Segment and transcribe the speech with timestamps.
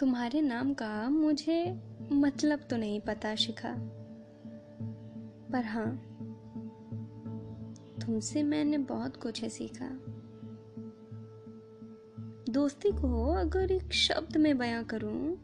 [0.00, 1.82] तुम्हारे नाम का मुझे
[2.12, 3.74] मतलब तो नहीं पता शिखा।
[5.52, 5.96] पर हाँ
[8.00, 9.88] तुमसे मैंने बहुत कुछ है सीखा।
[12.52, 15.36] दोस्ती को अगर एक शब्द में बयां करूँ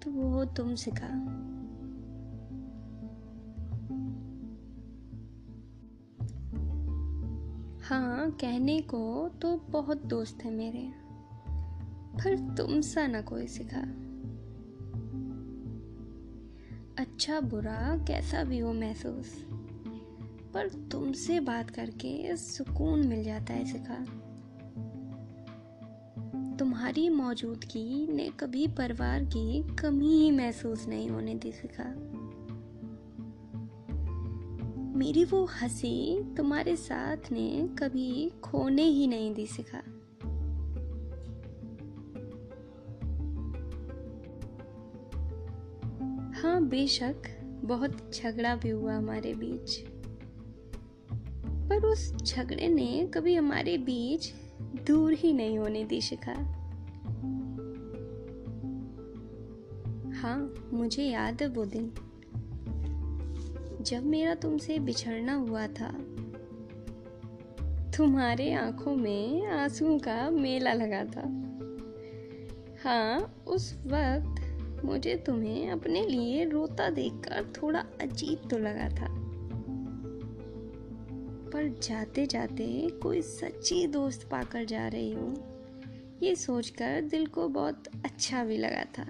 [0.00, 1.06] तो वो तुम सिखा
[7.88, 11.09] हाँ कहने को तो बहुत दोस्त है मेरे।
[12.20, 13.80] पर तुम सा ना कोई सिखा।
[16.98, 19.46] अच्छा बुरा कैसा भी हो महसूस,
[20.54, 23.96] पर तुमसे बात करके सुकून मिल जाता है सिखा।
[26.56, 31.84] तुम्हारी मौजूदगी ने कभी परिवार की कमी ही महसूस नहीं होने दी सिखा।
[34.98, 39.82] मेरी वो हँसी तुम्हारे साथ ने कभी खोने ही नहीं दी सिखा।
[46.50, 47.22] हाँ बेशक,
[47.64, 49.84] बहुत झगड़ा भी हुआ हमारे बीच।
[51.68, 54.32] पर उस झगड़े ने कभी हमारे बीच
[54.86, 56.32] दूर ही नहीं होने दी शिखा।
[60.20, 61.92] हाँ मुझे याद है वो दिन।
[63.82, 65.90] जब मेरा तुमसे बिछड़ना हुआ था,
[67.96, 71.40] तुम्हारे आँखों में आंसुओं का मेला लगा था।
[72.84, 74.39] हाँ उस वक्त
[74.84, 79.08] मुझे तुम्हें अपने लिए रोता देखकर थोड़ा अजीब तो लगा था।
[81.52, 82.66] पर जाते जाते
[83.02, 85.34] कोई सच्ची दोस्त पाकर जा रही हूँ,
[86.22, 89.06] ये सोचकर दिल को बहुत अच्छा भी लगा था।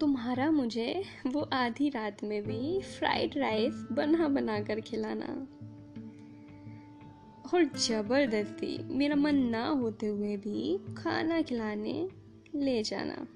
[0.00, 5.26] तुम्हारा मुझे वो आधी रात में भी फ्राइड राइस बना बना कर खिलाना।
[7.54, 12.08] और ज़बरदस्ती मेरा मन ना होते हुए भी खाना खिलाने
[12.54, 13.26] ले जाना।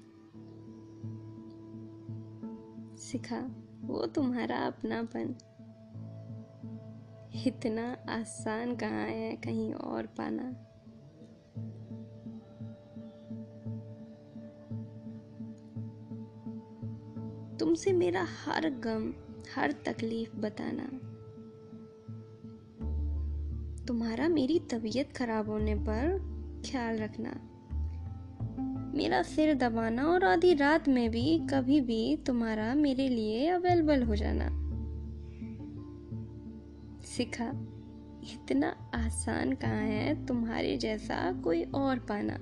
[2.97, 5.35] सिखा, वो तुम्हारा अपनापन।
[7.47, 10.51] इतना आसान कहाँ है कहीं और पाना?
[17.57, 19.13] तुमसे मेरा हर गम,
[19.55, 21.14] हर तकलीफ़ बताना।
[24.05, 26.17] तुम्हारा मेरी तबीयत खराब होने पर
[26.71, 27.29] ख्याल रखना।
[28.97, 34.15] मेरा सिर दबाना और आधी रात में भी कभी भी तुम्हारा मेरे लिए अवेलेबल हो
[34.15, 34.49] जाना।
[37.01, 37.45] सिखा,
[38.33, 42.37] इतना आसान कहाँ है तुम्हारे जैसा कोई और पाना?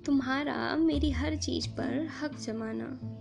[0.00, 3.18] तुम्हारा मेरी हर चीज़ पर हक जमाना।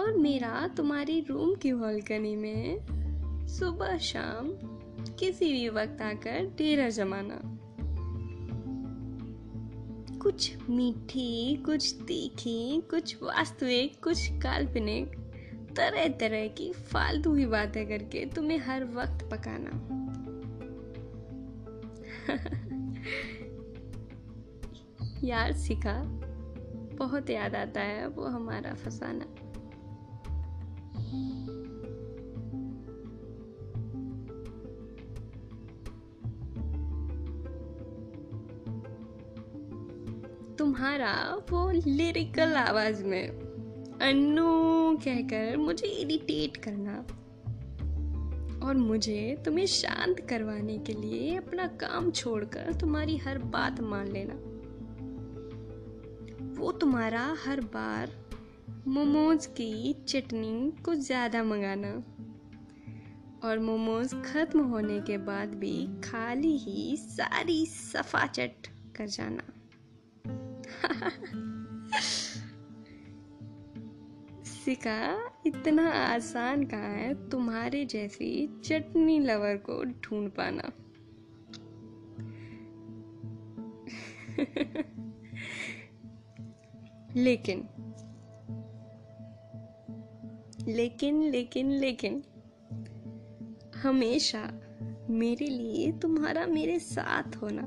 [0.00, 2.78] और मेरा तुम्हारी रूम की बालकनी में
[3.46, 4.50] सुबह शाम
[5.18, 7.58] किसी भी वक्त आकर डेरा जमाना।
[10.18, 15.16] कुछ मीठी, कुछ तीखी, कुछ वास्तविक, कुछ काल्पनिक
[15.76, 19.92] तरह तरह की फालतू ही बातें करके तुम्हें हर वक्त पकाना।
[25.24, 26.02] यार, सिखा,
[26.96, 29.45] बहुत याद आता है वो हमारा फसाना।
[40.58, 43.28] तुम्हारा वो लिरिकल आवाज़ में
[44.02, 44.46] अन्नू
[45.04, 47.06] कहकर मुझे इरिटेट करना
[48.66, 54.34] और मुझे तुम्हें शांत करवाने के लिए अपना काम छोड़कर तुम्हारी हर बात मान लेना।
[56.60, 58.25] वो तुम्हारा हर बार
[58.88, 62.04] मोमोज की चटनी कुछ ज़्यादा मंगाना।
[63.48, 68.52] और मोमोज खत्म होने के बाद भी खाली ही सारी सफ़ा चट
[68.96, 69.42] कर जाना।
[74.44, 80.72] सिका, इतना आसान कहाँ है तुम्हारे जैसी चटनी लवर को ढूंढ पाना।
[87.16, 87.68] लेकिन
[90.68, 92.22] लेकिन लेकिन लेकिन
[93.76, 94.60] हमेशा
[95.10, 97.62] मेरे लिए तुम्हारा मेरे साथ होना।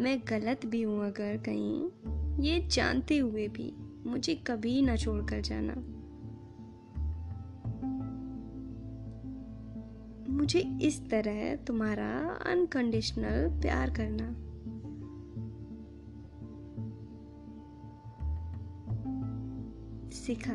[0.00, 1.90] मैं गलत भी हूँ अगर कहीं।
[2.44, 3.72] ये जानते हुए भी
[4.06, 5.74] मुझे कभी ना छोड़कर जाना।
[10.32, 14.45] मुझे इस तरह तुम्हारा अनकंडीशनल प्यार करना।
[20.26, 20.54] सीखा।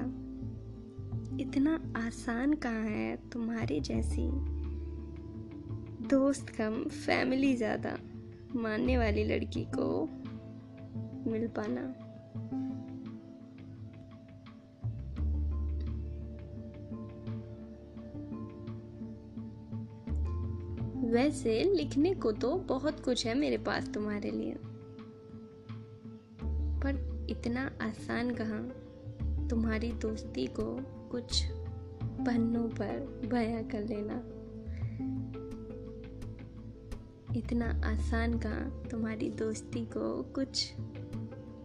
[1.40, 4.28] इतना आसान कहाँ है तुम्हारे जैसी?
[6.08, 7.98] दोस्त कम फैमिली ज़्यादा,
[8.56, 10.06] मानने वाली लड़की को
[11.32, 11.82] मिल पाना।
[21.12, 24.56] वैसे लिखने को तो बहुत कुछ है मेरे पास तुम्हारे लिए।
[26.84, 28.81] पर इतना आसान कहाँ?
[29.52, 31.46] तुम्हारी दोस्ती को कुछ
[32.04, 34.16] पन्नों पर बयां कर लेना।
[37.36, 38.84] इतना आसान कहाँ?
[38.92, 40.74] तुम्हारी दोस्ती को कुछ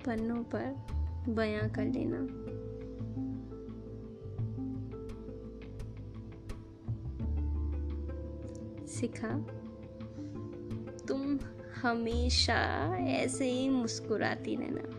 [0.06, 0.86] पन्नों पर
[1.28, 2.26] बयां कर लेना।
[8.86, 9.38] सिखा,
[11.08, 11.38] तुम
[11.82, 14.95] हमेशा ऐसे ही मुस्कुराती रहना।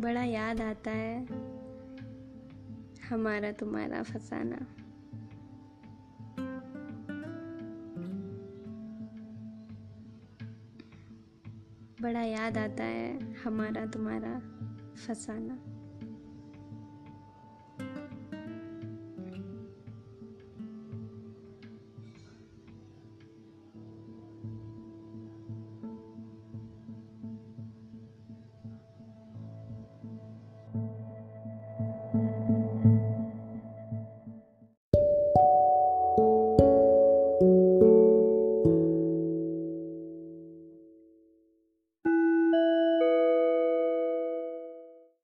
[0.00, 1.26] बड़ा याद आता है।
[3.08, 4.56] हमारा तुम्हारा फसाना।
[12.02, 14.40] बड़ा याद आता है हमारा तुम्हारा
[14.94, 15.67] फसाना।